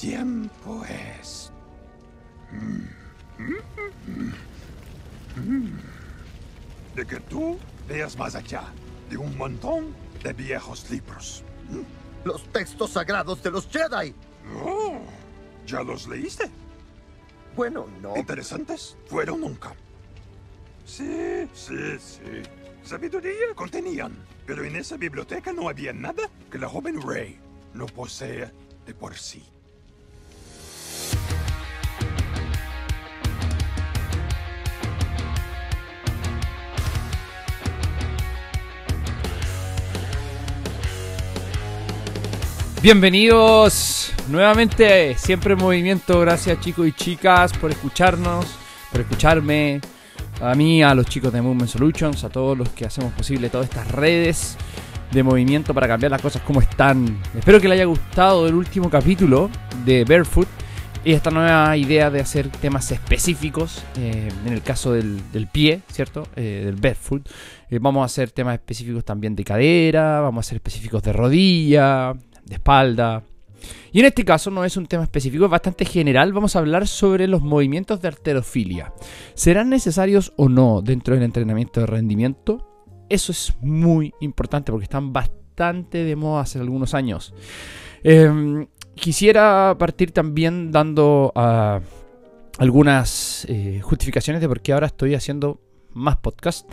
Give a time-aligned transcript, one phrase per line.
[0.00, 1.52] tiempo es.
[6.94, 8.64] De que tú veas más allá
[9.10, 11.44] de un montón de viejos libros.
[12.24, 14.14] Los textos sagrados de los Jedi.
[14.64, 15.00] Oh,
[15.66, 16.50] ¿Ya los leíste?
[17.54, 18.16] Bueno, no.
[18.16, 18.96] ¿Interesantes?
[19.06, 19.74] Fueron nunca.
[20.86, 22.42] Sí, sí, sí.
[22.82, 27.38] Sabiduría contenían, pero en esa biblioteca no había nada que la joven Rey
[27.74, 28.50] no posea
[28.86, 29.44] de por sí.
[42.82, 46.18] Bienvenidos nuevamente, siempre en movimiento.
[46.20, 48.46] Gracias chicos y chicas por escucharnos,
[48.90, 49.82] por escucharme.
[50.40, 53.68] A mí, a los chicos de Movement Solutions, a todos los que hacemos posible todas
[53.68, 54.56] estas redes
[55.12, 57.20] de movimiento para cambiar las cosas como están.
[57.36, 59.50] Espero que les haya gustado el último capítulo
[59.84, 60.48] de Barefoot
[61.04, 66.28] y esta nueva idea de hacer temas específicos, eh, en el caso del, pie, ¿cierto?
[66.36, 67.28] Eh, del barefoot.
[67.70, 72.14] Eh, vamos a hacer temas específicos también de cadera, vamos a hacer específicos de rodilla,
[72.44, 73.24] de espalda.
[73.92, 76.32] Y en este caso no es un tema específico, es bastante general.
[76.32, 78.92] Vamos a hablar sobre los movimientos de arterofilia.
[79.34, 82.66] ¿Serán necesarios o no dentro del entrenamiento de rendimiento?
[83.08, 87.34] Eso es muy importante porque están bastante de moda hace algunos años.
[88.02, 91.80] Em, quisiera partir también dando ah,
[92.58, 95.60] algunas eh, justificaciones de por qué ahora estoy haciendo
[95.92, 96.70] más podcast.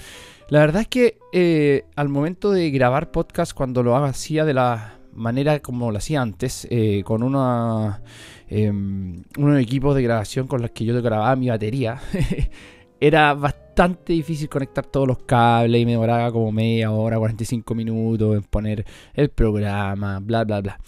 [0.49, 4.96] La verdad es que eh, al momento de grabar podcast, cuando lo hacía de la
[5.17, 8.01] manera como lo hacía antes, eh, con una,
[8.47, 11.99] em, unos equipos de grabación con los que yo grababa mi batería,
[12.99, 18.35] era bastante difícil conectar todos los cables y me demoraba como media hora, 45 minutos
[18.35, 20.79] en poner el programa, bla, bla, bla.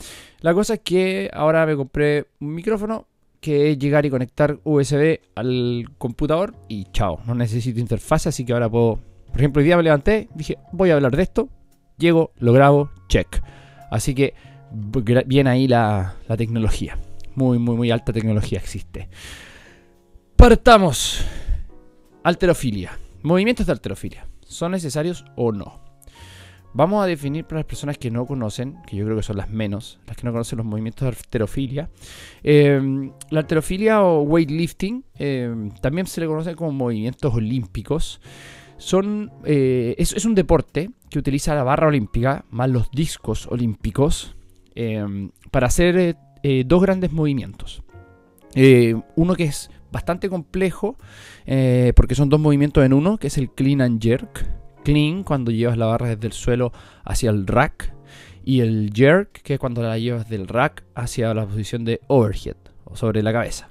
[0.42, 3.08] La cosa es que ahora me compré un micrófono
[3.42, 8.54] que es llegar y conectar USB al computador y chao, no necesito interfaz, así que
[8.54, 11.50] ahora puedo, por ejemplo, hoy día me levanté, dije, voy a hablar de esto,
[11.98, 13.42] llego, lo grabo, check.
[13.90, 14.34] Así que
[15.26, 16.98] bien ahí la, tecnología.
[17.36, 19.10] Muy, muy, muy alta tecnología existe.
[20.36, 21.26] Partamos.
[22.24, 22.98] Alterofilia.
[23.24, 24.28] Movimientos de alterofilia.
[24.42, 25.90] ¿Son necesarios o no?
[26.74, 29.50] Vamos a definir para las personas que no conocen, que yo creo que son las
[29.50, 31.90] menos, las que no conocen los movimientos de alterofilia.
[32.44, 38.22] Em, la alterofilia o weightlifting em, también se le conoce como movimientos olímpicos.
[39.46, 44.36] Eh, es, un deporte que utiliza la barra olímpica más los discos olímpicos
[44.74, 47.84] em, para hacer eh, eh, dos grandes movimientos.
[49.16, 50.98] uno que es bastante complejo
[51.96, 54.46] porque son dos movimientos en uno, que es el clean and jerk.
[54.84, 56.72] Clean cuando llevas la barra desde el suelo
[57.04, 57.94] hacia el rack
[58.46, 62.56] y el jerk que es cuando la llevas del rack hacia la posición de overhead
[62.86, 63.70] o sobre la cabeza.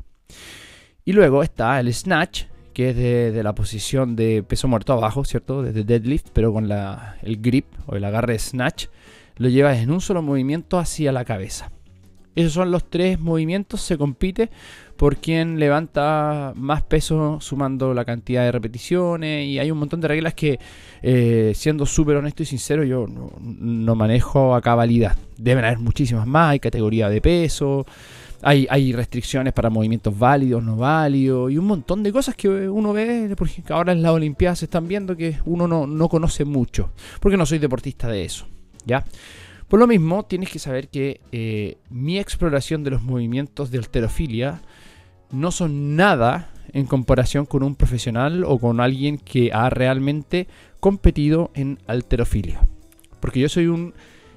[1.04, 2.44] Y luego está el snatch,
[2.78, 2.97] que es
[3.34, 5.65] de, la posición de peso muerto abajo, ¿cierto?
[5.65, 8.87] Desde deadlift, pero con el grip o el agarre snatch,
[9.37, 11.72] lo llevas en un solo movimiento hacia la cabeza.
[12.37, 14.50] Esos son los tres movimientos, se compite
[14.97, 20.06] por quien levanta más peso sumando la cantidad de repeticiones y hay un montón de
[20.06, 20.61] reglas que,
[21.03, 25.17] eh, siendo súper honesto y sincero, yo no, no manejo a cabalidad.
[25.37, 27.87] Deben haber muchísimas más, hay categoría de peso,
[28.43, 33.34] hay, restricciones para movimientos válidos, no válidos y un montón de cosas que uno ve,
[33.37, 37.47] porque ahora en las Olimpiadas se están viendo que uno no, conoce mucho, porque no
[37.47, 38.47] soy deportista de eso,
[38.87, 39.04] ¿ya?
[39.66, 44.62] Por lo mismo, tienes que saber que eh, mi exploración de los movimientos de alterofilia
[45.31, 50.47] no son nada en comparación con un profesional o con alguien que ha realmente
[50.81, 52.66] competido en alterofilia.
[53.20, 53.93] Porque yo soy un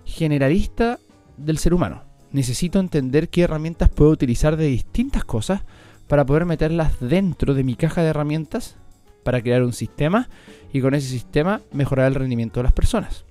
[0.05, 0.99] generalista
[1.37, 5.61] del ser humano necesito entender qué herramientas puedo utilizar de distintas cosas
[6.07, 8.75] para poder meterlas dentro de mi caja de herramientas
[9.23, 10.29] para crear un sistema
[10.73, 13.25] y con ese sistema mejorar el rendimiento de las personas.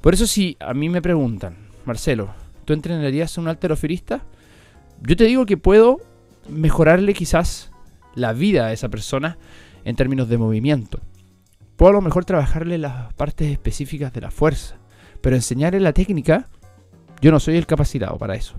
[0.00, 2.30] Por eso si a mí me preguntan, Marcelo,
[2.64, 4.22] ¿tú entrenarías a un alterofilista?
[5.02, 5.98] Yo te digo que puedo
[6.48, 7.70] mejorarle quizás
[8.14, 9.38] la vida a esa persona
[9.84, 11.00] en términos de movimiento.
[11.76, 14.76] Puedo a lo mejor trabajarle las partes específicas de la fuerza,
[15.20, 16.48] pero enseñarle la técnica
[17.20, 18.54] yo no soy el capacitado para eso.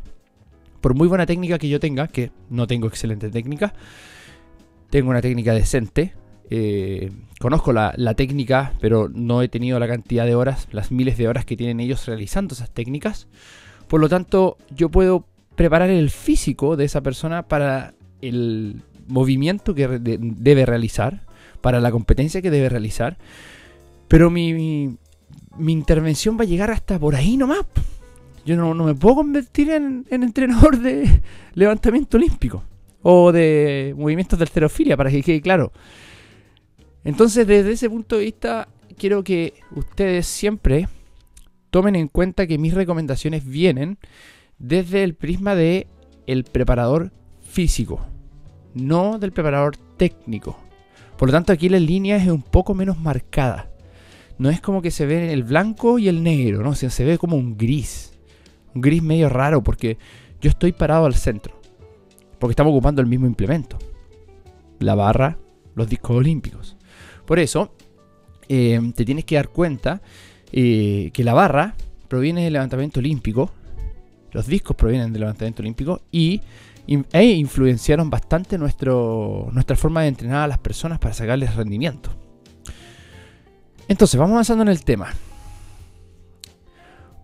[0.81, 3.73] Por muy buena técnica que yo tenga, que no tengo excelente técnica,
[4.89, 6.13] tengo una técnica decente.
[6.49, 11.27] Eh, conozco la, técnica, pero no he tenido la cantidad de horas, las miles de
[11.27, 13.27] horas que tienen ellos realizando esas técnicas.
[13.87, 15.25] Por lo tanto, yo puedo
[15.55, 21.25] preparar el físico de esa persona para el movimiento que debe realizar,
[21.61, 23.17] para la competencia que debe realizar.
[24.07, 24.97] Pero mi,
[25.57, 27.65] mi intervención va a llegar hasta por ahí nomás.
[28.45, 31.21] Yo no, no me puedo convertir en, en entrenador de
[31.53, 32.63] levantamiento olímpico
[33.03, 35.71] o de movimientos de alterofilia, para que quede claro.
[37.03, 38.67] Entonces, desde ese punto de vista,
[38.97, 40.88] quiero que ustedes siempre
[41.71, 43.97] tomen en cuenta que mis recomendaciones vienen
[44.59, 45.88] desde el prisma de
[46.27, 47.11] el preparador
[47.41, 48.05] físico,
[48.75, 50.57] no del preparador técnico.
[51.17, 53.69] Por lo tanto, aquí la línea es un poco menos marcada.
[54.38, 57.38] No es como que se ve el blanco y el negro, no, se ve como
[57.38, 58.10] un gris.
[58.73, 59.97] Un gris medio raro porque
[60.41, 61.59] yo estoy parado al centro.
[62.39, 63.77] Porque estamos ocupando el mismo implemento.
[64.79, 65.38] La barra,
[65.75, 66.75] los discos olímpicos.
[67.25, 67.73] Por eso,
[68.50, 70.01] eh, te tienes que dar cuenta
[70.51, 71.75] eh, que la barra
[72.07, 73.51] proviene del levantamiento olímpico,
[74.31, 76.41] los discos provienen del levantamiento olímpico y
[77.13, 82.09] e influenciaron bastante nuestro, nuestra forma de entrenar a las personas para sacarles rendimiento.
[83.88, 85.13] Entonces, vamos avanzando en el tema.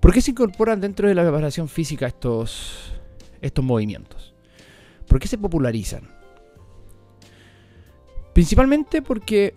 [0.07, 2.93] ¿Por qué se incorporan dentro de la preparación física estos,
[3.41, 4.33] estos movimientos?
[5.05, 6.03] ¿Por qué se popularizan?
[8.31, 9.53] Principalmente porque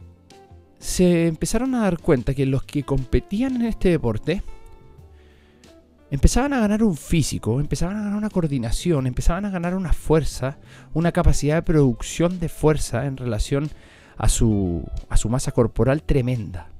[0.80, 4.42] se empezaron a dar cuenta que los que competían en este deporte
[6.10, 10.58] empezaban a ganar un físico, empezaban a ganar una coordinación, empezaban a ganar una fuerza,
[10.94, 13.70] una capacidad de producción de fuerza en relación
[14.16, 16.70] a su, a su masa corporal tremenda.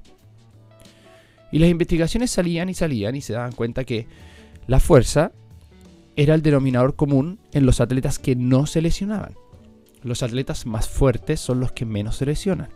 [1.51, 4.07] Y las investigaciones salían y salían y se daban cuenta que
[4.67, 5.31] la fuerza
[6.15, 9.33] era el denominador común en los atletas que no se lesionaban.
[10.03, 12.69] Los atletas más fuertes son los que menos se lesionan.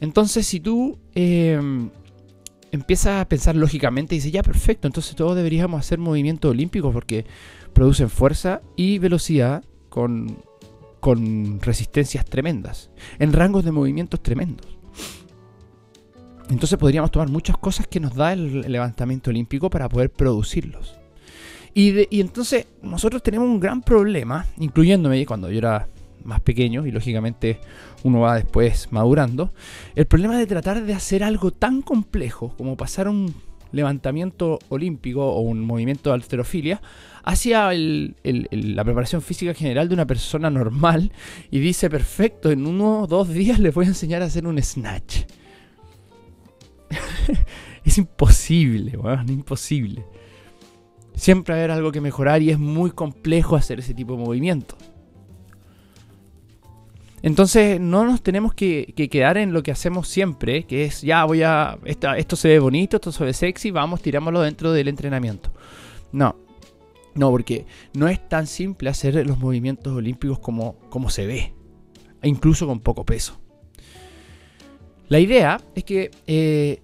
[0.00, 1.90] Entonces, si tú em,
[2.72, 7.24] empiezas a pensar lógicamente y dices, ya, perfecto, entonces todos deberíamos hacer movimientos olímpicos porque
[7.72, 10.38] producen fuerza y velocidad con,
[11.00, 14.66] con resistencias tremendas, en rangos de movimientos tremendos.
[16.50, 20.98] Entonces podríamos tomar muchas cosas que nos da el levantamiento olímpico para poder producirlos.
[21.74, 25.88] Y, entonces nosotros tenemos un gran problema, incluyéndome cuando yo era
[26.22, 27.58] más pequeño y lógicamente
[28.04, 29.52] uno va después madurando,
[29.94, 33.34] el problema de tratar de hacer algo tan complejo como pasar un
[33.72, 36.80] levantamiento olímpico o un movimiento de alterofilia
[37.24, 41.10] hacia la preparación física general de una persona normal
[41.50, 44.62] y dice, perfecto, en uno o dos días les voy a enseñar a hacer un
[44.62, 45.24] snatch.
[47.84, 50.04] es imposible, bueno, imposible.
[51.14, 54.78] Siempre va haber algo que mejorar y es muy complejo hacer ese tipo de movimientos.
[57.22, 61.42] Entonces no nos tenemos que, quedar en lo que hacemos siempre, que es ya voy
[61.42, 65.50] a, esto se ve bonito, esto se ve sexy, vamos, tirámoslo dentro del entrenamiento.
[66.12, 66.36] No,
[67.14, 67.64] no, porque
[67.94, 71.54] no es tan simple hacer los movimientos olímpicos como, como se ve,
[72.20, 73.40] e incluso con poco peso.
[75.08, 76.80] La idea es que eh,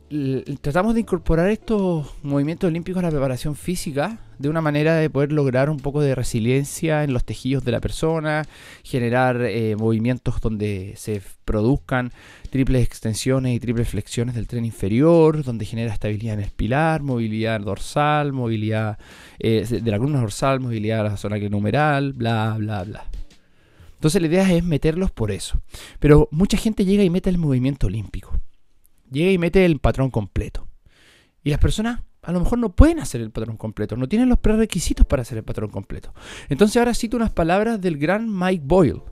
[0.61, 5.33] tratamos de incorporar estos movimientos olímpicos a la preparación física de una manera de poder
[5.33, 8.47] lograr un poco de resiliencia en los tejidos de la persona,
[8.83, 12.13] generar eh, movimientos donde se produzcan
[12.51, 17.61] triples extensiones y triples flexiones del tren inferior, donde genera estabilidad en el pilar, movilidad
[17.61, 18.99] dorsal, movilidad
[19.39, 23.20] eh, de la columna dorsal, movilidad de la zona numeral, bla, bla, bla.
[24.01, 25.61] Entonces la idea es meterlos por eso.
[25.99, 28.41] Pero mucha gente llega y mete el movimiento olímpico.
[29.11, 30.69] Llega y mete el patrón completo.
[31.45, 34.39] Y las personas a lo mejor no pueden hacer el patrón completo, no tienen los
[34.39, 36.15] prerequisitos para hacer el patrón completo.
[36.49, 39.03] Entonces ahora cito unas palabras del gran Mike Boyle,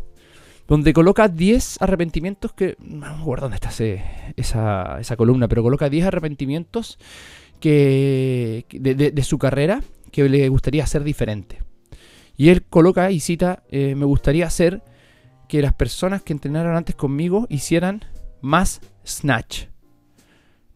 [0.66, 2.78] donde coloca 10 arrepentimientos que...
[2.80, 6.98] No me acuerdo dónde está esa, esa, columna, pero coloca 10 arrepentimientos
[7.60, 11.67] que, de su carrera que le gustaría hacer diferente.
[12.38, 14.82] Y él coloca y cita, eh, me gustaría hacer
[15.48, 18.04] que las personas que entrenaron antes conmigo hicieran
[18.40, 19.64] más snatch.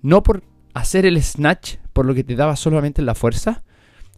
[0.01, 0.43] No por
[0.75, 3.63] hacer el snatch por lo que te daba solamente la fuerza,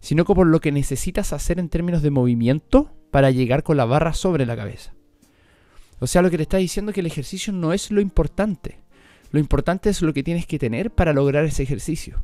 [0.01, 4.15] sino por lo que necesitas hacer en términos de movimiento para llegar con la barra
[4.15, 4.95] sobre la cabeza.
[6.01, 8.81] O sea, lo que te está diciendo es que el ejercicio no es lo importante.
[9.33, 12.23] Lo importante es lo que tienes que tener para lograr ese ejercicio.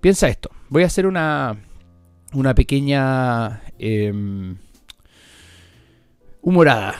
[0.00, 0.50] Piensa esto.
[0.68, 1.56] Voy a hacer una,
[2.34, 4.56] una pequeña em,
[6.42, 6.94] humorada,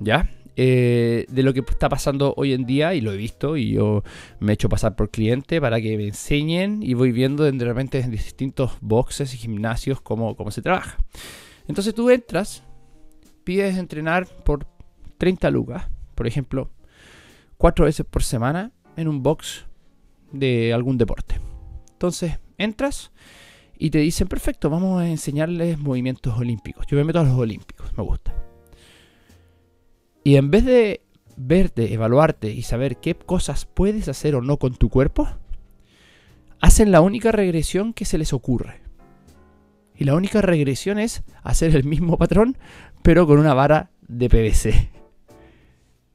[0.00, 0.28] ¿ya?
[0.56, 4.02] Eh, de lo que está pasando hoy en día y lo he visto y yo
[4.40, 8.00] me he hecho pasar por cliente para que me enseñen y voy viendo de repente
[8.00, 10.98] en distintos boxes y gimnasios cómo, cómo se trabaja.
[11.66, 12.62] Entonces tú entras,
[13.44, 14.66] pides entrenar por
[15.16, 16.70] 30 lucas, por ejemplo,
[17.56, 19.64] cuatro veces por semana en un box
[20.32, 21.36] de algún deporte.
[21.92, 23.12] Entonces entras
[23.82, 26.86] y te dicen, perfecto, vamos a enseñarles movimientos olímpicos.
[26.86, 28.34] Yo me meto a los olímpicos, me gusta.
[30.22, 31.00] Y en vez de
[31.38, 35.30] verte, evaluarte y saber qué cosas puedes hacer o no con tu cuerpo,
[36.60, 38.82] hacen la única regresión que se les ocurre.
[39.96, 42.58] Y la única regresión es hacer el mismo patrón,
[43.00, 44.90] pero con una vara de PVC.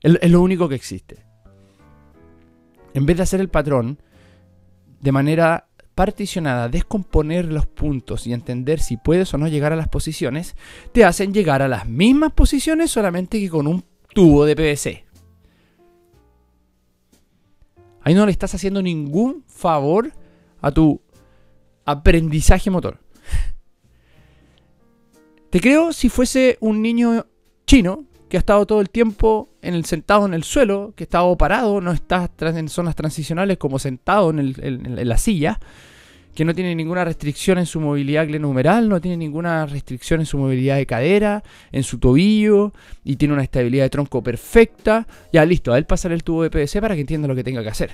[0.01, 1.25] Es lo único que existe.
[2.93, 3.99] En vez de hacer el patrón
[5.01, 9.87] de manera particionada, descomponer los puntos y entender si puedes o no llegar a las
[9.87, 10.55] posiciones,
[10.91, 13.83] te hacen llegar a las mismas posiciones solamente que con un
[14.13, 15.05] tubo de PVC.
[18.01, 20.11] Ahí no le estás haciendo ningún favor
[20.61, 21.01] a tu
[21.85, 22.99] aprendizaje motor.
[25.49, 27.25] Te creo si fuese un niño
[27.65, 31.05] chino que ha estado todo el tiempo en el sentado en el suelo, que ha
[31.05, 35.57] estado parado, no está en zonas transicionales como sentado en, la silla,
[36.33, 40.37] que no tiene ninguna restricción en su movilidad glenumeral, no tiene ninguna restricción en su
[40.37, 42.73] movilidad de cadera, en su tobillo,
[43.05, 45.07] y tiene una estabilidad de tronco perfecta.
[45.31, 47.63] Ya listo, a él pasar el tubo de PVC para que entienda lo que tenga
[47.63, 47.91] que hacer.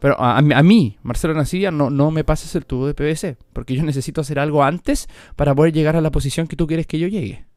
[0.00, 3.82] Pero a, mí, Marcelo Nacilla, no, no me pases el tubo de PVC, porque yo
[3.82, 7.06] necesito hacer algo antes para poder llegar a la posición que tú quieres que yo
[7.06, 7.51] llegue.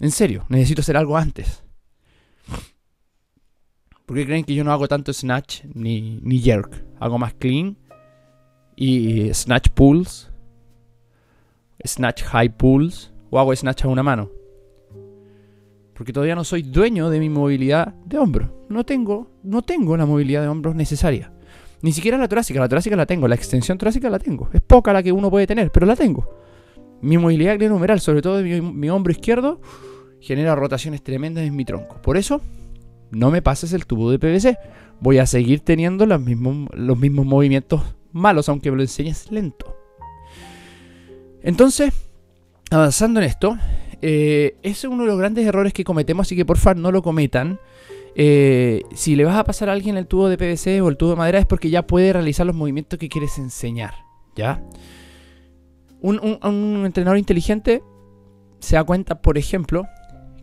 [0.00, 1.62] En serio, necesito hacer algo antes.
[4.06, 6.84] ¿Por qué creen que yo no hago tanto snatch ni, ni jerk?
[6.98, 7.76] Hago más clean
[8.74, 10.30] y snatch pulls,
[11.86, 14.30] snatch high pulls o hago snatch a una mano.
[15.94, 18.64] Porque todavía no soy dueño de mi movilidad de hombro.
[18.70, 21.30] No tengo, no tengo la movilidad de hombros necesaria.
[21.82, 24.48] Ni siquiera la torácica, la torácica la tengo, la extensión torácica la tengo.
[24.52, 26.26] Es poca la que uno puede tener, pero la tengo.
[27.02, 29.60] Mi movilidad glenohumeral, sobre todo de mi, hombro izquierdo,
[30.20, 32.00] genera rotaciones tremendas en mi tronco.
[32.02, 32.40] Por eso,
[33.10, 34.58] no me pases el tubo de PVC.
[35.00, 39.76] Voy a seguir teniendo los mismos, los mismos movimientos malos, aunque me lo enseñes lento.
[41.42, 41.92] Entonces,
[42.70, 43.56] avanzando en esto,
[44.02, 46.92] eh, ese es uno de los grandes errores que cometemos, así que por favor no
[46.92, 47.58] lo cometan.
[48.14, 51.10] Eh, si le vas a pasar a alguien el tubo de PVC o el tubo
[51.10, 53.94] de madera es porque ya puede realizar los movimientos que quieres enseñar.
[54.36, 54.62] ¿Ya?
[56.00, 57.82] Un, entrenador inteligente
[58.58, 59.86] se da cuenta, por ejemplo,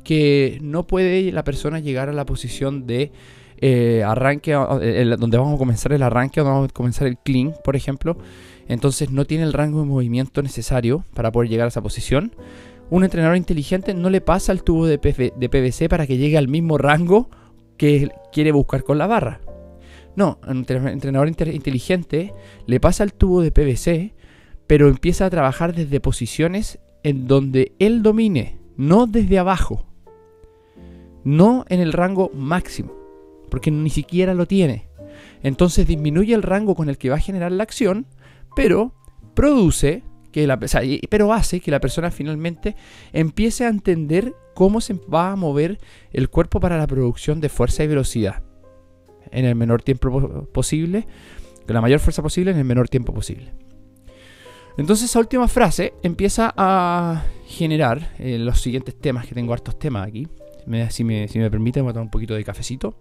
[0.08, 3.12] que no puede la persona llegar a la posición de
[3.58, 7.76] eh, arranque, donde vamos a comenzar el arranque, donde vamos a comenzar el clean, por
[7.76, 8.18] ejemplo.
[8.70, 12.34] Entonces no tiene el rango de movimiento necesario para poder llegar a esa posición.
[12.90, 16.78] Un entrenador inteligente no le pasa el tubo de, PVC para que llegue al mismo
[16.78, 17.30] rango
[17.76, 19.42] que quiere buscar con la barra.
[20.16, 22.34] No, un entrenador inteligente
[22.66, 24.16] le pasa el tubo de PVC,
[24.68, 29.87] pero empieza a trabajar desde posiciones en donde él domine, no desde abajo,
[31.28, 32.98] no en el rango máximo
[33.50, 34.88] porque ni siquiera lo tiene.
[35.44, 38.06] Entonces disminuye el rango con el que va a generar la acción,
[38.56, 38.94] pero
[39.34, 42.76] produce que la, pero hace que la persona finalmente
[43.14, 45.80] empiece a entender cómo se va a mover
[46.12, 48.44] el cuerpo para la producción de fuerza y velocidad
[49.32, 51.06] en el menor tiempo posible,
[51.66, 53.54] con la mayor fuerza posible en el menor tiempo posible.
[54.78, 60.08] Entonces esa última frase empieza a generar eh, los siguientes temas, que tengo hartos temas
[60.08, 60.28] aquí.
[60.90, 62.96] Si, me, si me permiten, voy a tomar un poquito de cafecito.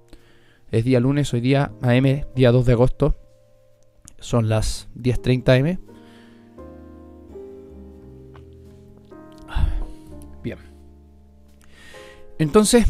[0.70, 3.16] Es día lunes, hoy día AM, día 2 de agosto.
[4.18, 5.78] Son las 10.30
[9.48, 9.78] am.
[10.42, 10.58] Bien.
[12.38, 12.86] Entonces,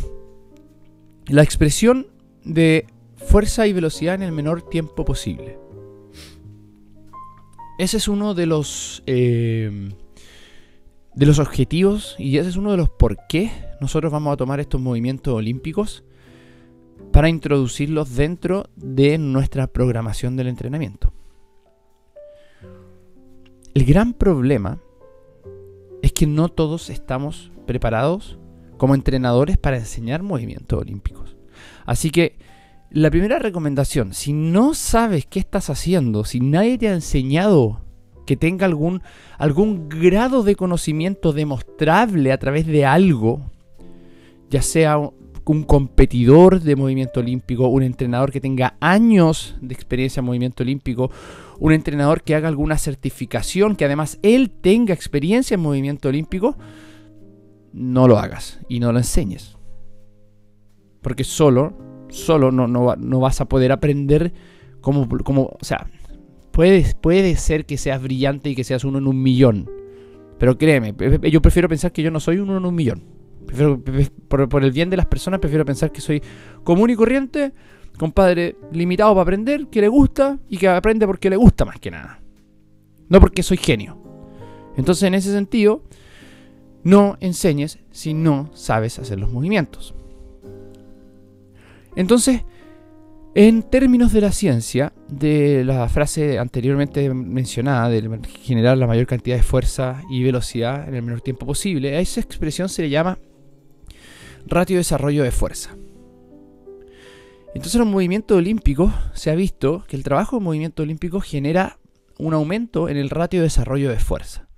[1.27, 2.07] la expresión
[2.45, 5.59] de fuerza y velocidad en el menor tiempo posible.
[7.79, 9.91] Ese es uno de los eh,
[11.17, 14.61] de los objetivos y ese es uno de los por qué nosotros vamos a tomar
[14.61, 16.05] estos movimientos olímpicos
[17.11, 21.13] para introducirlos dentro de nuestra programación del entrenamiento.
[23.75, 24.79] El gran problema
[26.03, 28.39] es que no todos estamos preparados
[28.77, 31.37] como entrenadores para enseñar movimientos olímpicos.
[31.87, 32.39] Así que
[32.91, 37.86] la primera recomendación, si no sabes qué estás haciendo, si nadie te ha enseñado
[38.27, 39.03] que tenga algún,
[39.39, 43.41] algún grado de conocimiento demostrable a través de algo,
[44.51, 50.27] ya sea un competidor de movimiento olímpico, un entrenador que tenga años de experiencia en
[50.27, 51.11] movimiento olímpico,
[51.59, 56.57] un entrenador que haga alguna certificación, que además él tenga experiencia en movimiento olímpico,
[57.73, 59.57] no lo hagas y no lo enseñes.
[61.01, 61.77] Porque solo,
[62.09, 64.33] solo no, no, vas a poder aprender
[64.81, 65.87] como, como o sea,
[66.57, 69.71] puede, puede ser que seas brillante y que seas uno en un millón.
[70.39, 70.95] Pero créeme,
[71.31, 73.17] yo prefiero pensar que yo no soy uno en un millón
[74.29, 76.23] por, el bien de las personas, prefiero pensar que soy
[76.65, 77.53] común y corriente,
[77.99, 81.91] compadre limitado para aprender, que le gusta y que aprende porque le gusta más que
[81.91, 82.21] nada.
[83.09, 83.99] No porque soy genio.
[84.77, 85.83] Entonces, en ese sentido,
[86.83, 89.95] no enseñes si no sabes hacer los movimientos.
[91.95, 92.43] Entonces,
[93.39, 99.37] En términos de la ciencia, de la frase anteriormente mencionada, de generar la mayor cantidad
[99.37, 103.19] de fuerza y velocidad en el menor tiempo posible, a esa expresión se le llama
[104.47, 105.77] ratio de desarrollo de fuerza.
[107.49, 111.79] Entonces en los movimientos olímpicos se ha visto que el trabajo de movimiento olímpico genera
[112.19, 114.49] un aumento en el ratio de desarrollo de fuerza.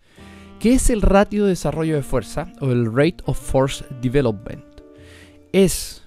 [0.61, 4.62] ¿Qué es el ratio de desarrollo de fuerza o el rate of force development?
[5.50, 6.04] Es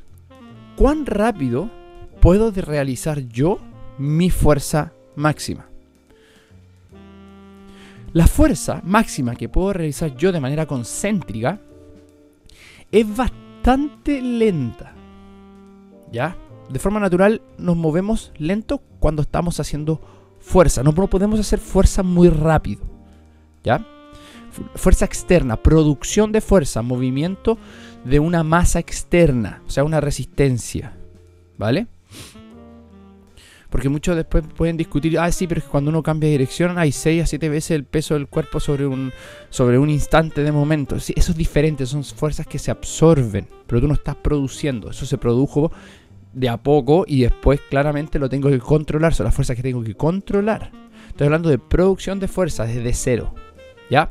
[0.78, 1.70] cuán rápido
[2.22, 3.60] puedo realizar yo
[3.98, 5.68] mi fuerza máxima.
[8.14, 11.60] La fuerza máxima que puedo realizar yo de manera concéntrica
[12.92, 14.94] es bastante lenta.
[16.12, 16.36] ¿Ya?
[16.70, 20.00] De forma natural nos movemos lento cuando estamos haciendo
[20.40, 20.84] fuerza.
[20.84, 22.82] No podemos hacer fuerza muy rápido.
[23.64, 23.86] ¿Ya?
[24.76, 27.58] Fuerza externa, producción de fuerza, movimiento
[28.04, 30.98] de una masa externa, o sea, una resistencia.
[31.58, 31.88] ¿Vale?
[33.72, 36.78] Porque muchos después pueden discutir, ah, sí, pero es que cuando uno cambia de dirección
[36.78, 39.14] hay 6 a 7 veces el peso del cuerpo sobre un,
[39.50, 41.00] sobre un instante de momento.
[41.00, 44.90] Sí, eso es diferente, son fuerzas que se absorben, pero tú no estás produciendo.
[44.90, 45.72] Eso se produjo
[46.34, 49.14] de a poco y después claramente lo tengo que controlar.
[49.14, 50.70] Son las fuerzas que tengo que controlar.
[51.08, 53.34] Estoy hablando de producción de fuerzas desde cero.
[53.90, 54.10] ¿Ya?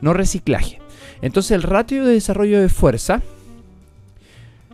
[0.00, 0.80] No reciclaje.
[1.20, 3.20] Entonces el ratio de desarrollo de fuerza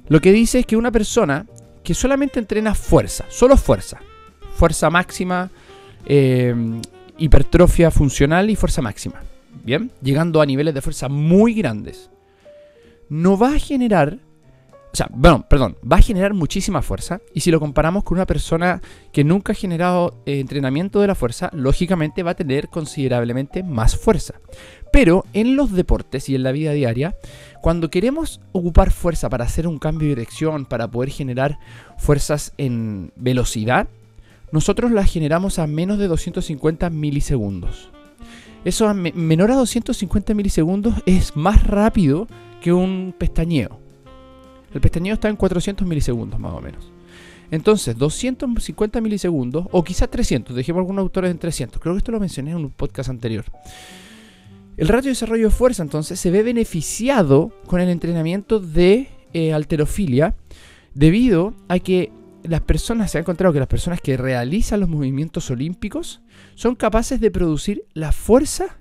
[0.09, 1.47] lo que dice es que una persona
[1.87, 4.01] que solamente entrena fuerza, solo fuerza,
[4.57, 5.53] fuerza máxima,
[6.05, 6.83] em,
[7.17, 9.23] hipertrofia funcional y fuerza máxima,
[9.63, 9.93] ¿bien?
[10.03, 12.11] Llegando a niveles de fuerza muy grandes,
[13.09, 14.19] no va a generar,
[14.93, 18.27] o sea, bueno, perdón, va a generar muchísima fuerza y si lo comparamos con una
[18.27, 23.63] persona que nunca ha generado eh, entrenamiento de la fuerza, lógicamente va a tener considerablemente
[23.63, 24.41] más fuerza.
[24.91, 27.15] Pero en los deportes y en la vida diaria,
[27.67, 31.59] cuando queremos ocupar fuerza para hacer un cambio de dirección, para poder generar
[31.99, 33.89] fuerzas en velocidad,
[34.53, 37.91] nosotros las generamos a menos de 250 milisegundos.
[38.65, 42.29] Eso menor a 250 milisegundos es más rápido
[42.61, 43.81] que un pestañeo.
[44.73, 46.93] El pestañeo está en 400 milisegundos más o menos.
[47.51, 52.21] Entonces, 250 milisegundos, o quizás 300, dejemos algunos autores en 300, creo que esto lo
[52.21, 53.45] mencioné en un podcast anterior.
[54.77, 59.55] El ratio de desarrollo de fuerza entonces se ve beneficiado con el entrenamiento de eh,
[59.55, 60.35] alterofilia
[60.93, 62.13] debido a que
[62.43, 66.21] las personas, se ha encontrado que las personas que realizan los movimientos olímpicos
[66.55, 68.79] son capaces de producir la fuerza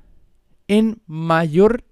[0.68, 1.84] en mayor,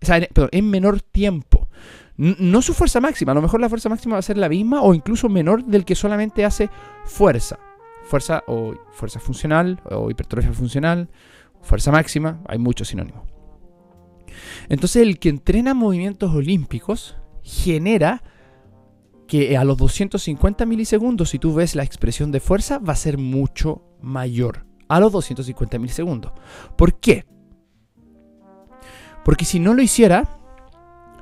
[0.51, 1.69] en, menor tiempo.
[2.17, 4.81] no su fuerza máxima, a lo mejor la fuerza máxima va a ser la misma
[4.81, 6.69] o incluso menor del que solamente hace
[7.05, 7.57] fuerza.
[8.05, 11.09] Fuerza o fuerza funcional o hipertrofia funcional,
[11.61, 13.32] fuerza máxima, hay muchos sinónimos.
[14.69, 18.23] Entonces el que entrena movimientos olímpicos genera
[19.27, 23.17] que a los 250 milisegundos, si tú ves la expresión de fuerza, va a ser
[23.17, 24.65] mucho mayor.
[24.87, 26.33] A los 250 milisegundos.
[26.75, 27.25] ¿Por qué?
[29.23, 30.27] Porque si no lo hiciera,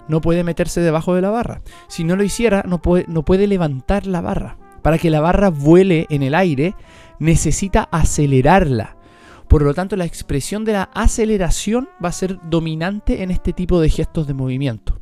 [0.07, 1.61] no puede meterse debajo de la barra.
[1.87, 4.57] Si no lo hiciera, no puede, no puede levantar la barra.
[4.81, 6.75] Para que la barra vuele en el aire,
[7.19, 8.97] necesita acelerarla.
[9.51, 13.81] Por lo tanto, la expresión de la aceleración va a ser dominante en este tipo
[13.81, 15.01] de gestos de movimiento.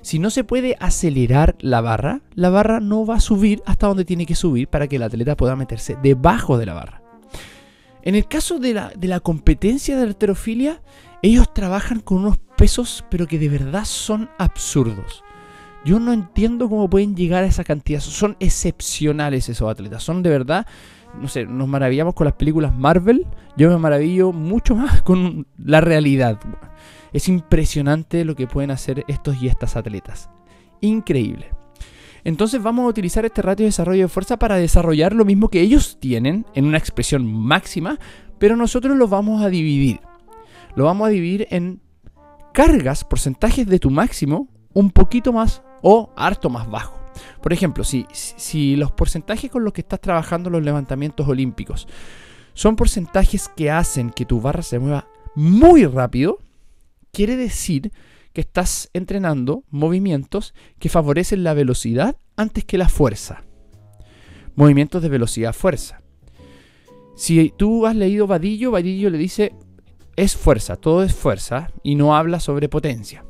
[0.00, 4.06] Si no se puede acelerar la barra, la barra no va a subir hasta donde
[4.06, 7.02] tiene que subir para que el atleta pueda meterse debajo de la barra.
[8.00, 10.80] En el caso de la, de la competencia de arterofilia,
[11.20, 15.22] ellos trabajan con unos pesos pero que de verdad son absurdos.
[15.84, 18.00] Yo no entiendo cómo pueden llegar a esa cantidad.
[18.00, 20.02] Son excepcionales esos atletas.
[20.02, 20.66] Son de verdad
[21.20, 25.80] no sé, nos maravillamos con las películas Marvel, yo me maravillo mucho más con la
[25.80, 26.38] realidad.
[27.12, 30.30] Es impresionante lo que pueden hacer estos y estas atletas.
[30.80, 31.50] Increíble.
[32.24, 35.60] Entonces vamos a utilizar este ratio de desarrollo de fuerza para desarrollar lo mismo que
[35.60, 37.98] ellos tienen en una expresión máxima,
[38.38, 40.00] pero nosotros lo vamos a dividir.
[40.74, 41.80] Lo vamos a dividir en
[42.52, 47.03] cargas, porcentajes de tu máximo, un poquito más o harto más bajo.
[47.42, 51.86] Por ejemplo, si, si los porcentajes con los que estás trabajando los levantamientos olímpicos
[52.54, 56.38] son porcentajes que hacen que tu barra se mueva muy rápido,
[57.12, 57.92] quiere decir
[58.32, 63.44] que estás entrenando movimientos que favorecen la velocidad antes que la fuerza.
[64.56, 66.00] Movimientos de velocidad-fuerza.
[67.16, 69.52] Si tú has leído Vadillo, Vadillo le dice
[70.16, 73.23] es fuerza, todo es fuerza y no habla sobre potencia.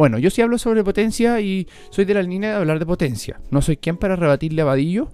[0.00, 3.38] Bueno, yo sí hablo sobre potencia y soy de la línea de hablar de potencia.
[3.50, 5.10] No soy quien para rebatirle a Vadillo.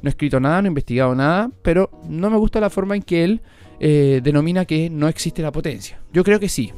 [0.00, 3.02] No he escrito nada, no he investigado nada, pero no me gusta la forma en
[3.02, 3.42] que él
[3.80, 6.00] eh, denomina que no existe la potencia.
[6.14, 6.72] Yo creo que sí.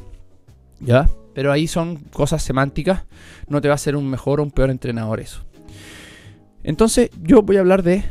[0.81, 1.07] ¿Ya?
[1.33, 3.05] Pero ahí son cosas semánticas.
[3.47, 5.45] No te va a ser un mejor o un peor entrenador eso.
[6.65, 8.03] Entonces, yo voy a hablar de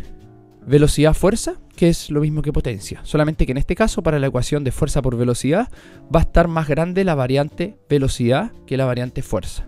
[0.66, 3.00] velocidad-fuerza, que es lo mismo que potencia.
[3.04, 5.70] Solamente que en este caso, para la ecuación de fuerza por velocidad,
[6.14, 9.66] va a estar más grande la variante velocidad que la variante fuerza.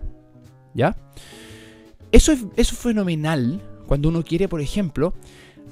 [0.73, 0.97] ¿Ya?
[2.11, 5.13] Eso es, eso es fenomenal cuando uno quiere, por ejemplo,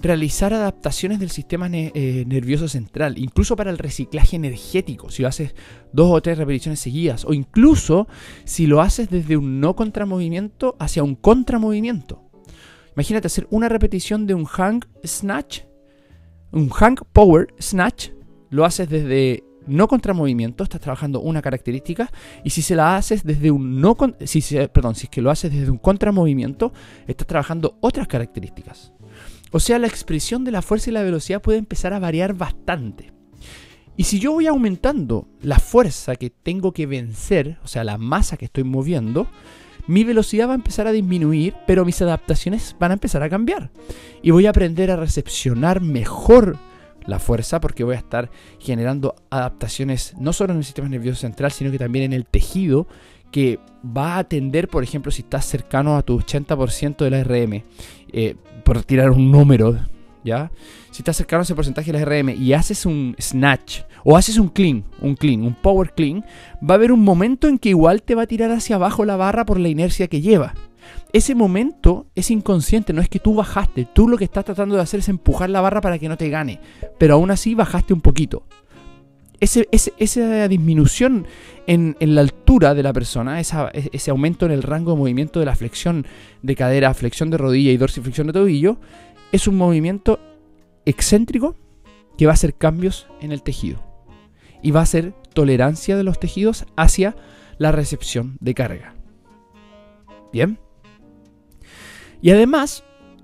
[0.01, 5.55] realizar adaptaciones del sistema eh, nervioso central, incluso para el reciclaje energético, si lo haces
[5.93, 8.07] dos o tres repeticiones seguidas, o incluso
[8.43, 12.22] si lo haces desde un no contramovimiento hacia un contramovimiento.
[12.95, 15.62] Imagínate hacer una repetición de un hang snatch,
[16.51, 18.10] un hang power snatch,
[18.49, 22.12] lo haces desde no contramovimiento, estás trabajando una característica,
[22.43, 24.41] y si se la haces desde un no si
[24.73, 26.73] perdón, si es que lo haces desde un contramovimiento,
[27.08, 28.93] estás trabajando otras características.
[29.51, 33.13] O sea, la expresión de la fuerza y la velocidad puede empezar a variar bastante.
[33.95, 38.38] Y si yo voy aumentando la fuerza que tengo que vencer, o sea, la masa
[38.38, 39.27] que estoy moviendo,
[39.87, 43.71] mi velocidad va a empezar a disminuir, pero mis adaptaciones van a empezar a cambiar.
[44.21, 46.57] Y voy a aprender a recepcionar mejor
[47.05, 51.51] la fuerza porque voy a estar generando adaptaciones no solo en el sistema nervioso central,
[51.51, 52.87] sino que también en el tejido
[53.31, 57.63] que va a atender, por ejemplo, si estás cercano a tu 80% de la RM
[58.13, 59.79] eh, por tirar un número,
[60.23, 60.51] ¿ya?
[60.93, 64.38] Si estás cercano a ese porcentaje de la RM y haces un snatch o haces
[64.38, 66.23] un clean, un clean, un power clean,
[66.62, 69.15] va a haber un momento en que igual te va a tirar hacia abajo la
[69.15, 70.53] barra por la inercia que lleva.
[71.12, 74.84] Ese momento es inconsciente, no es que tú bajaste, tú lo que estás tratando de
[74.84, 76.60] hacer es empujar la barra para que no te gane,
[76.99, 78.43] pero aún así bajaste un poquito.
[79.39, 81.25] esa disminución
[81.65, 85.56] en, la altura de la persona, ese aumento en el rango de movimiento de la
[85.56, 86.06] flexión
[86.43, 88.77] de cadera, flexión de rodilla y dorsiflexión de tobillo,
[89.32, 90.19] es un movimiento
[90.85, 91.55] excéntrico
[92.17, 93.81] que va a hacer cambios en el tejido.
[94.61, 97.15] Y va a hacer tolerancia de los tejidos hacia
[97.57, 98.95] la recepción de carga.
[100.31, 100.59] Bien.
[102.21, 102.83] Y además,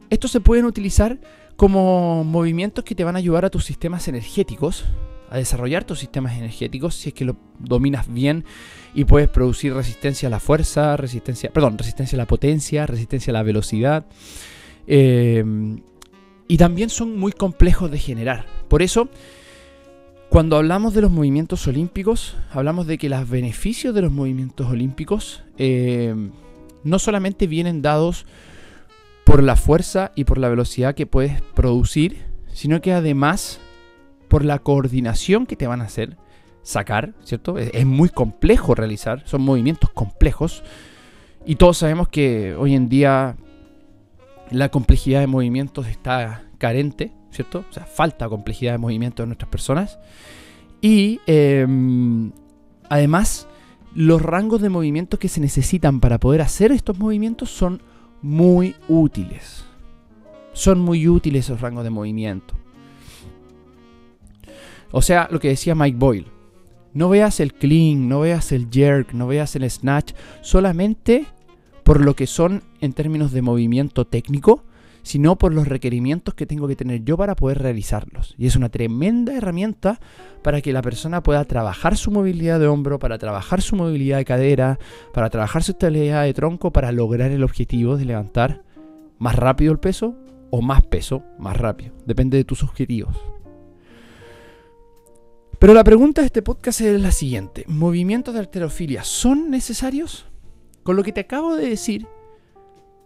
[0.10, 1.20] estos se pueden utilizar
[1.56, 4.86] como movimientos que te van a ayudar a tus sistemas energéticos
[5.30, 8.46] a desarrollar tus sistemas energéticos si es que lo dominas bien
[8.94, 13.36] y puedes producir resistencia a la fuerza, resistencia, perdón, resistencia a la potencia, resistencia a
[13.36, 14.06] la velocidad.
[14.88, 15.82] Em,
[16.50, 18.48] y también son muy complejos de generar.
[18.68, 19.08] Por eso,
[20.30, 25.44] cuando hablamos de los movimientos olímpicos, hablamos de que los beneficios de los movimientos olímpicos
[25.60, 26.32] em,
[26.84, 28.26] no solamente vienen dados
[29.26, 33.60] por la fuerza y por la velocidad que puedes producir, sino que además
[34.28, 36.18] por la coordinación que te van a hacer
[36.64, 37.60] sacar, ¿cierto?
[37.60, 40.64] Es, muy complejo realizar, son movimientos complejos.
[41.46, 43.38] Y todos sabemos que hoy en día
[44.52, 47.66] la complejidad de movimientos está carente, ¿cierto?
[47.70, 50.00] O sea, falta complejidad de movimientos en nuestras personas.
[50.82, 52.32] Y em,
[52.90, 53.48] además,
[53.94, 57.82] los rangos de movimientos que se necesitan para poder hacer estos movimientos son
[58.22, 59.66] muy útiles.
[60.54, 62.56] Son muy útiles esos rangos de movimiento.
[64.92, 66.28] O sea, lo que decía Mike Boyle.
[66.94, 71.28] No veas el clean, no veas el jerk, no veas el snatch, solamente
[71.84, 74.64] por lo que son en términos de movimiento técnico,
[75.04, 78.36] sino por los requerimientos que tengo que tener yo para poder realizarlos.
[78.38, 80.00] Y es una tremenda herramienta
[80.44, 84.26] para que la persona pueda trabajar su movilidad de hombro, para trabajar su movilidad de
[84.26, 84.80] cadera,
[85.14, 88.64] para trabajar su estabilidad de tronco, para lograr el objetivo de levantar
[89.18, 90.16] más rápido el peso
[90.52, 91.94] o más peso más rápido.
[92.06, 93.16] Depende de tus objetivos.
[95.60, 97.66] Pero la pregunta de este podcast es la siguiente.
[97.68, 100.26] ¿Movimientos de alterofilia son necesarios?
[100.84, 102.08] Con lo que te acabo de decir,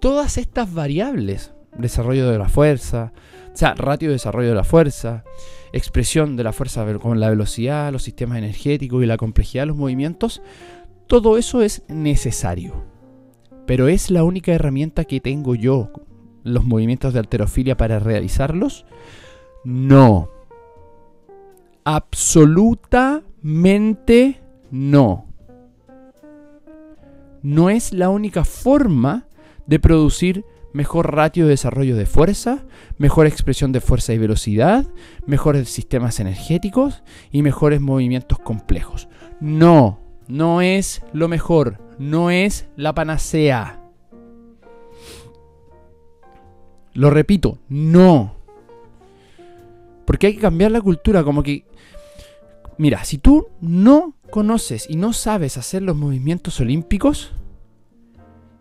[0.03, 3.13] todas estas variables, desarrollo de la fuerza,
[3.53, 5.23] o sea, ratio de desarrollo de la fuerza,
[5.71, 9.77] expresión de la fuerza con la velocidad, los sistemas energéticos y la complejidad de los
[9.77, 10.41] movimientos,
[11.07, 12.83] todo eso es necesario.
[13.65, 15.89] Pero ¿es la única herramienta que tengo yo,
[16.43, 18.85] los movimientos de alterofilia, para realizarlos?
[19.63, 20.27] No.
[21.85, 25.27] Absolutamente no.
[27.41, 29.27] No es la única forma
[29.67, 32.65] de producir mejor ratio de desarrollo de fuerza,
[32.97, 34.86] mejor expresión de fuerza y velocidad,
[35.26, 39.08] mejores sistemas energéticos y mejores movimientos complejos.
[39.39, 43.82] No, no es lo mejor, no es la panacea.
[46.93, 48.36] Lo repito, no.
[50.06, 51.65] Porque hay que cambiar la cultura, como que
[52.78, 57.34] Mira, si tú no conoces y no sabes hacer los movimientos olímpicos,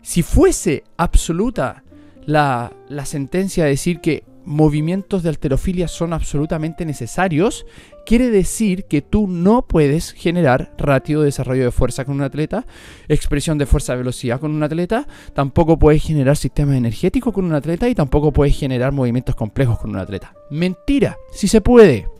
[0.03, 1.83] si fuese absoluta
[2.25, 2.71] la,
[3.05, 7.65] sentencia de decir que movimientos de alterofilia son absolutamente necesarios,
[8.05, 12.65] quiere decir que tú no puedes generar ratio de desarrollo de fuerza con un atleta,
[13.07, 17.53] expresión de fuerza de velocidad con un atleta, tampoco puedes generar sistemas energéticos con un
[17.53, 20.33] atleta y tampoco puedes generar movimientos complejos con un atleta.
[20.51, 22.12] Mentira, sí se puede.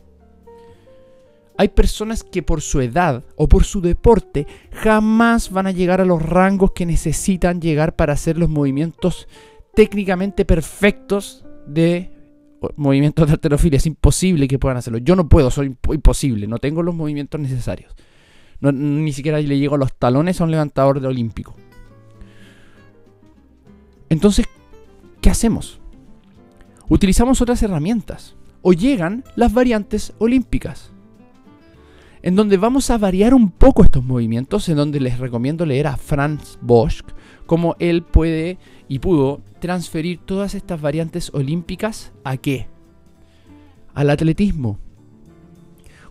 [1.56, 6.04] Hay personas que por su edad o por su deporte jamás van a llegar a
[6.04, 9.28] los rangos que necesitan llegar para hacer los movimientos
[9.74, 12.10] técnicamente perfectos de
[12.76, 13.76] movimientos de alterofilia.
[13.76, 14.98] Es imposible que puedan hacerlo.
[14.98, 16.46] Yo no puedo, soy imposible.
[16.46, 17.94] No tengo los movimientos necesarios.
[18.60, 21.54] ni siquiera le llego los talones a un levantador de olímpico.
[24.08, 24.46] Entonces,
[25.20, 25.80] ¿qué hacemos?
[26.88, 28.36] Utilizamos otras herramientas.
[28.62, 30.93] O llegan las variantes olímpicas.
[32.24, 34.70] En donde vamos a variar un poco estos movimientos.
[34.70, 37.04] En donde les recomiendo leer a Franz Bosch.
[37.44, 38.56] Cómo él puede
[38.88, 42.66] y pudo transferir todas estas variantes olímpicas a qué?
[43.92, 44.78] Al atletismo.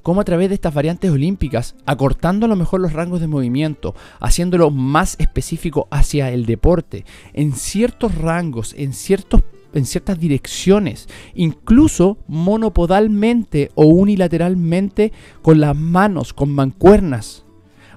[0.04, 3.96] Cómo a través de estas variantes olímpicas, acortando a lo mejor los rangos de movimiento,
[4.20, 9.42] haciéndolo más específico hacia el deporte, en ciertos rangos, en, ciertos,
[9.74, 17.46] en ciertas direcciones, incluso monopodalmente o unilateralmente con las manos, con mancuernas,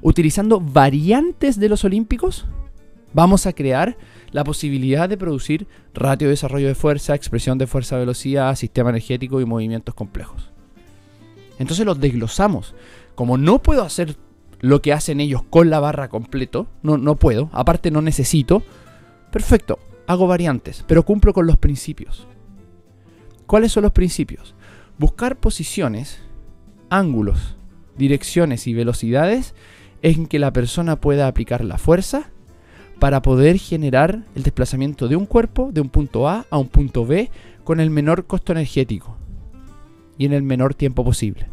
[0.02, 2.46] utilizando variantes de los olímpicos,
[3.12, 3.96] vamos a crear
[4.32, 9.46] la posibilidad de producir ratio de desarrollo de fuerza, expresión de fuerza-velocidad, sistema energético y
[9.46, 10.50] movimientos complejos.
[11.58, 12.74] Entonces los desglosamos.
[13.14, 14.16] Como no puedo hacer
[14.60, 18.62] lo que hacen ellos con la barra completo, no, no puedo, aparte no necesito,
[19.30, 22.26] perfecto, hago variantes, pero cumplo con los principios.
[23.46, 24.54] ¿Cuáles son los principios?
[24.98, 26.20] Buscar posiciones,
[26.90, 27.56] ángulos,
[27.96, 29.54] direcciones y velocidades
[30.02, 32.30] en que la persona pueda aplicar la fuerza
[32.98, 37.04] para poder generar el desplazamiento de un cuerpo de un punto A a un punto
[37.04, 37.30] B
[37.64, 39.16] con el menor costo energético
[40.18, 41.46] y en el menor tiempo posible.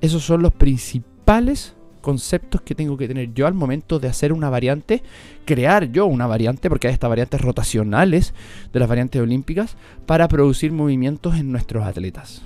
[0.00, 4.50] Esos son los principales conceptos que tengo que tener yo al momento de hacer una
[4.50, 5.02] variante,
[5.44, 8.34] crear yo una variante, porque hay estas variantes rotacionales
[8.72, 12.42] de las variantes olímpicas, para producir movimientos en nuestros atletas.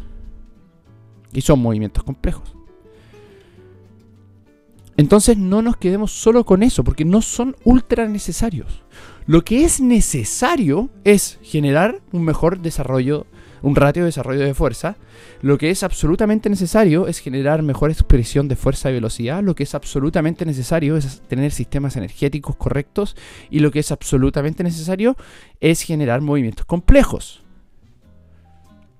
[1.32, 2.54] Y son movimientos complejos.
[4.96, 8.82] Entonces no nos quedemos solo con eso, porque no son ultra necesarios.
[9.26, 13.26] Lo que es necesario es generar un mejor desarrollo,
[13.64, 14.96] un ratio de desarrollo de fuerza.
[15.40, 19.42] Lo que es absolutamente necesario es generar mejor expresión de fuerza y velocidad.
[19.42, 23.16] Lo que es absolutamente necesario es tener sistemas energéticos correctos.
[23.50, 25.16] Y lo que es absolutamente necesario
[25.60, 27.42] es generar movimientos complejos.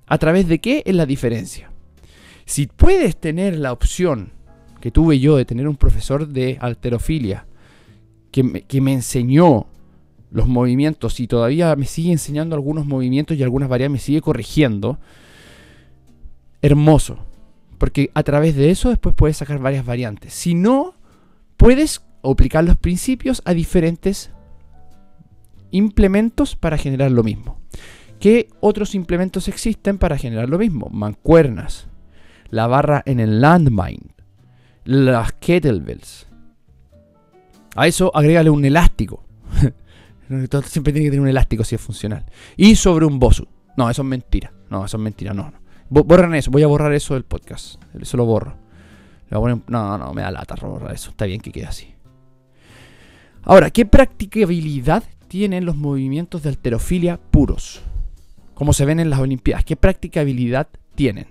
[0.06, 1.70] ¿A través de qué es la diferencia?
[2.46, 4.32] Si puedes tener la opción
[4.80, 7.46] que tuve yo de tener un profesor de alterofilia
[8.30, 9.66] que me, enseñó
[10.34, 14.98] los movimientos y todavía me sigue enseñando algunos movimientos y algunas variables me sigue corrigiendo,
[16.60, 17.20] hermoso.
[17.78, 20.34] Porque a través de eso después puedes sacar varias variantes.
[20.34, 20.94] Si no,
[21.56, 24.32] puedes aplicar los principios a diferentes
[25.70, 27.60] implementos para generar lo mismo.
[28.18, 30.88] ¿Qué otros implementos existen para generar lo mismo?
[30.90, 31.86] Mancuernas,
[32.50, 34.16] la barra en el landmine,
[34.84, 36.26] las kettlebells.
[37.76, 39.22] A eso agrégale un elástico.
[40.28, 42.24] Siempre tiene que tener un elástico si es funcional.
[42.56, 43.46] Y sobre un bosu.
[43.76, 44.52] No, eso es mentira.
[44.70, 45.34] No, eso es mentira.
[45.34, 45.58] No, no.
[45.88, 46.50] Borran eso.
[46.50, 47.82] Voy a borrar eso del podcast.
[48.00, 48.56] Eso lo borro.
[49.30, 51.10] No, no, me da lata borrar eso.
[51.10, 51.94] Está bien que quede así.
[53.42, 57.82] Ahora, ¿qué practicabilidad tienen los movimientos de alterofilia puros?
[58.54, 59.64] Como se ven en las Olimpiadas.
[59.64, 61.26] ¿Qué practicabilidad tienen?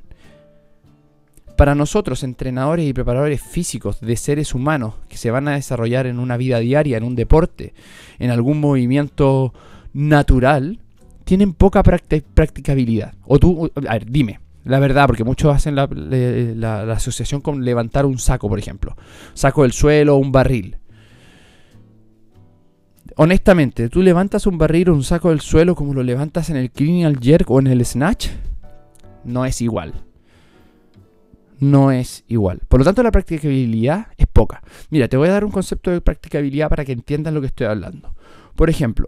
[1.55, 6.19] Para nosotros, entrenadores y preparadores físicos de seres humanos que se van a desarrollar en
[6.19, 7.73] una vida diaria, en un deporte,
[8.17, 9.53] en algún movimiento
[9.93, 10.79] natural,
[11.25, 13.13] tienen poca practicabilidad.
[13.25, 18.17] O tú, a ver, dime, la verdad, porque muchos hacen la, asociación con levantar un
[18.17, 18.95] saco, por ejemplo.
[19.35, 20.77] Saco del suelo un barril.
[23.15, 26.71] Honestamente, ¿tú levantas un barril o un saco del suelo como lo levantas en el
[26.71, 28.29] clean jerk o en el snatch?
[29.23, 29.93] No es igual
[31.63, 32.61] no es igual.
[32.67, 34.61] Por lo tanto, la practicabilidad es poca.
[34.89, 37.67] Mira, te voy a dar un concepto de practicabilidad para que entiendan lo que estoy
[37.67, 38.15] hablando.
[38.55, 39.07] Por ejemplo,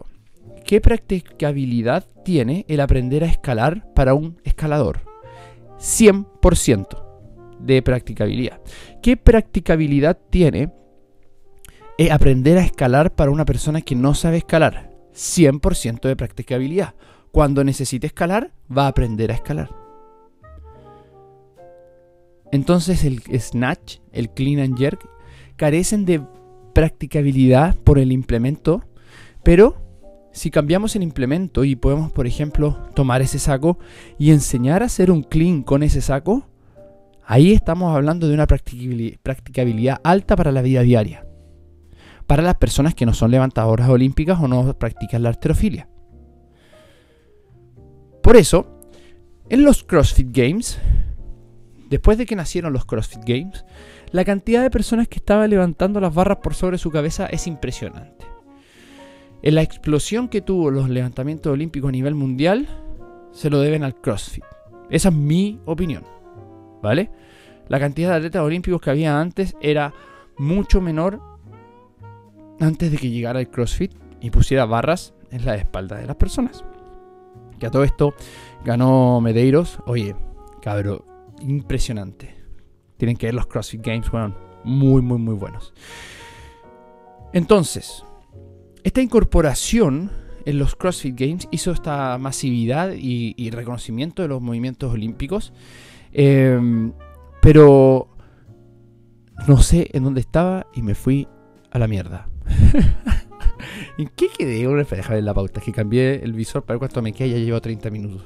[0.64, 5.00] ¿qué practicabilidad tiene el aprender a escalar para un escalador?
[5.78, 7.04] 100%
[7.60, 8.60] de practicabilidad.
[9.02, 10.72] ¿Qué practicabilidad tiene
[12.10, 14.90] aprender a escalar para una persona que no sabe escalar?
[15.14, 16.94] 100% de practicabilidad.
[17.32, 19.85] Cuando necesite escalar, va a aprender a escalar.
[22.52, 25.08] Entonces el snatch, el clean and jerk,
[25.56, 26.22] carecen de
[26.74, 28.84] practicabilidad por el implemento,
[29.42, 29.76] pero
[30.32, 33.78] si cambiamos el implemento y podemos, por ejemplo, tomar ese saco
[34.18, 36.46] y enseñar a hacer un clean con ese saco,
[37.28, 41.26] Ahí estamos hablando de una practicabilidad alta para la vida diaria.
[42.28, 45.88] Para las personas que no son levantadoras olímpicas o no practican la arterofilia.
[48.22, 48.80] Por eso,
[49.48, 50.78] en los CrossFit Games,
[51.88, 53.64] después de que nacieron los CrossFit Games,
[54.12, 58.26] la cantidad de personas que estaban levantando las barras por sobre su cabeza es impresionante.
[59.42, 62.66] En la explosión que tuvo los levantamientos olímpicos a nivel mundial,
[63.32, 64.44] se lo deben al CrossFit.
[64.90, 66.04] Esa es mi opinión.
[66.82, 67.10] ¿Vale?
[67.68, 69.92] La cantidad de atletas olímpicos que había antes era
[70.38, 71.20] mucho menor
[72.60, 76.64] antes de que llegara el CrossFit y pusiera barras en la espalda de las personas.
[77.58, 78.14] Que a todo esto
[78.64, 79.78] ganó Medeiros.
[79.86, 80.14] Oye,
[80.62, 81.02] cabrón,
[81.40, 82.34] impresionante.
[82.96, 85.72] Tienen que ver los CrossFit Games, fueron muy, muy, muy buenos.
[87.32, 88.04] Entonces,
[88.82, 90.10] esta incorporación
[90.44, 95.52] en los CrossFit Games hizo esta masividad y, reconocimiento de los movimientos olímpicos.
[96.12, 96.92] Em,
[97.42, 98.08] pero
[99.46, 101.28] no sé en dónde estaba y me fui
[101.70, 102.28] a la mierda.
[103.98, 104.66] ¿En qué quedé?
[104.66, 105.60] Dejar en la pauta.
[105.60, 107.28] Que cambié el visor para ver cuánto me queda.
[107.28, 108.24] Ya llevo 30 minutos.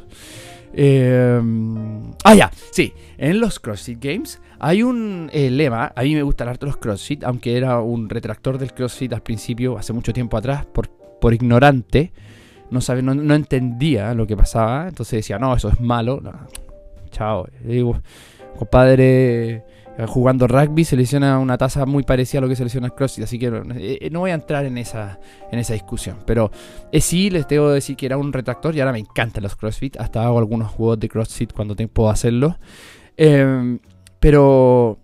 [0.72, 2.92] Em, ah, ya, sí.
[3.18, 5.92] En los CrossFit Games hay un eh, lema.
[5.94, 9.78] A mí me gusta harto los CrossFit, aunque era un retractor del CrossFit al principio,
[9.78, 10.88] hace mucho tiempo atrás, por,
[11.20, 12.12] por ignorante.
[12.70, 14.88] No, sabe, no, entendía lo que pasaba.
[14.88, 16.22] Entonces decía, no, eso es malo.
[17.10, 17.48] chao.
[17.64, 18.00] digo,
[18.58, 19.64] compadre
[20.00, 22.94] eh, jugando rugby se lesiona una tasa muy parecida a lo que se lesiona el
[22.94, 25.18] CrossFit, así que eh, eh, no voy a entrar en esa,
[25.50, 26.18] en esa discusión.
[26.26, 26.50] Pero
[26.92, 30.24] sí, les debo decir que era un retractor y ahora me encantan los CrossFit, hasta
[30.24, 32.58] hago algunos juegos de CrossFit cuando puedo hacerlo.
[33.16, 33.78] Em,
[34.20, 34.98] pero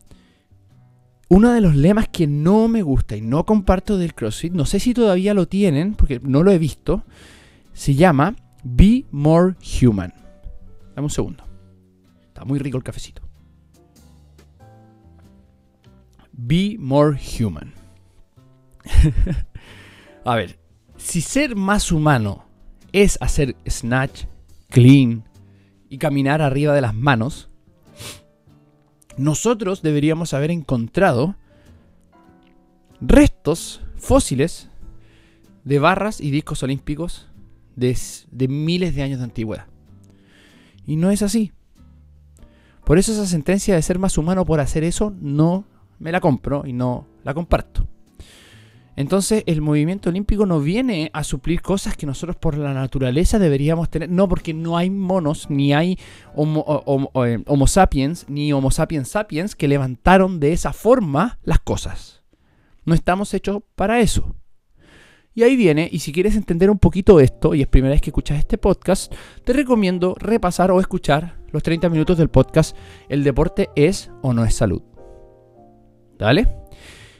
[1.28, 4.80] uno de los lemas que no me gusta y no comparto del CrossFit, no sé
[4.80, 7.04] si todavía lo tienen, porque no lo he visto,
[7.72, 10.14] se llama Be More Human.
[10.94, 11.44] Dame un segundo.
[12.28, 13.25] Está muy rico el cafecito.
[16.36, 17.72] Be more human.
[20.24, 20.58] a ver,
[20.96, 22.44] si ser más humano
[22.92, 24.24] es hacer snatch,
[24.68, 25.24] clean
[25.88, 27.48] y caminar arriba de las manos,
[29.16, 31.36] nosotros deberíamos haber encontrado
[33.00, 34.68] restos fósiles
[35.64, 37.28] de barras y discos olímpicos
[37.74, 39.66] de, miles de años de antigüedad.
[40.86, 41.52] Y no es así.
[42.84, 45.64] Por eso esa sentencia de ser más humano por hacer eso no
[45.98, 47.86] me la compro y no la comparto.
[48.96, 53.90] Entonces el movimiento olímpico no viene a suplir cosas que nosotros por la naturaleza deberíamos
[53.90, 54.08] tener.
[54.08, 55.98] No, porque no hay monos, ni hay
[56.34, 56.64] homo,
[57.26, 62.22] eh, homo, sapiens, ni homo sapiens sapiens que levantaron de esa forma las cosas.
[62.86, 64.34] No estamos hechos para eso.
[65.34, 68.08] Y ahí viene, y si quieres entender un poquito esto, y es primera vez que
[68.08, 69.12] escuchas este podcast,
[69.44, 72.74] te recomiendo repasar o escuchar los 30 minutos del podcast
[73.10, 74.95] El deporte es o no es salud.
[76.18, 76.48] ¿Dale?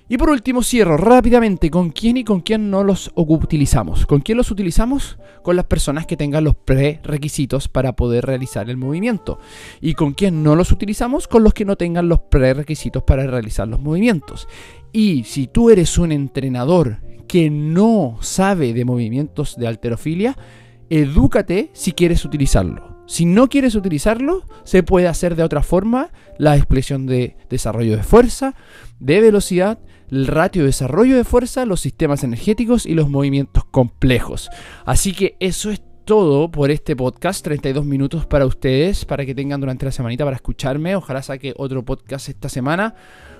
[0.08, 4.06] Y por último cierro rápidamente con quién y con quién no los utilizamos.
[4.06, 5.18] ¿Con quién los utilizamos?
[5.42, 9.40] Con las personas que tengan los prerequisitos para poder realizar el movimiento.
[9.80, 11.26] Y con quién no los utilizamos?
[11.26, 14.46] Con los que no tengan los prerequisitos para realizar los movimientos.
[14.92, 20.38] Y si tú eres un entrenador que no sabe de movimientos de alterofilia,
[20.88, 22.95] edúcate si quieres utilizarlo.
[23.06, 28.02] Si no quieres utilizarlo, se puede hacer de otra forma la expresión de desarrollo de
[28.02, 28.54] fuerza,
[28.98, 29.78] de velocidad,
[30.10, 34.50] el ratio de desarrollo de fuerza, los sistemas energéticos y los movimientos complejos.
[34.84, 37.44] Así que eso es todo por este podcast.
[37.44, 40.96] 32 minutos para ustedes, para que tengan durante la semanita para escucharme.
[40.96, 42.94] Ojalá saque otro podcast esta semana.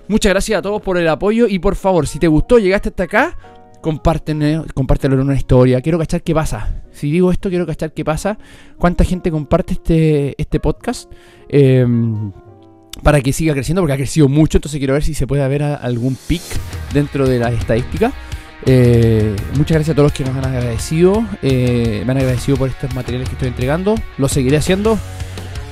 [0.09, 3.05] Muchas gracias a todos por el apoyo y por favor, si te gustó, llegaste hasta
[3.05, 3.39] acá,
[3.87, 5.81] compártelo, compártelo en una historia.
[5.81, 6.83] Quiero cachar qué pasa.
[6.91, 8.37] Si digo esto, quiero cachar qué pasa.
[8.79, 11.09] Cuánta gente comparte este, este podcast.
[11.49, 12.33] Em,
[13.05, 14.59] para que siga creciendo, porque ha crecido mucho.
[14.59, 16.43] Entonces quiero ver si se puede ver algún pic
[16.93, 18.13] dentro de las estadísticas.
[18.65, 21.25] Eh, muchas gracias a todos los que nos han agradecido.
[21.43, 23.95] Eh, me han agradecido por estos materiales que estoy entregando.
[24.19, 24.99] Lo seguiré haciendo.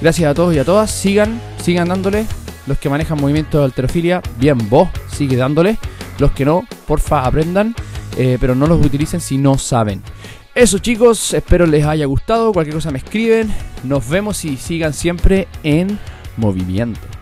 [0.01, 0.89] Gracias a todos y a todas.
[0.89, 2.27] Sigan, sigan dándole.
[2.69, 5.79] Los que manejan movimiento de alterofilia, bien, vos, sigue dándole.
[6.21, 7.75] Los que no, porfa, aprendan.
[8.17, 10.03] Eh, pero no los utilicen si no saben.
[10.55, 12.53] Eso chicos, espero les haya gustado.
[12.53, 13.53] Cualquier cosa me escriben.
[13.83, 15.99] Nos vemos y sigan siempre en
[16.37, 17.14] movimiento.